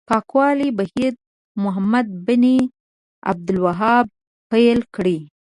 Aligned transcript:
پاکولو 0.09 0.67
بهیر 0.77 1.13
محمد 1.63 2.07
بن 2.25 2.43
عبدالوهاب 3.31 4.05
پیل 4.51 4.79
کړی. 4.95 5.17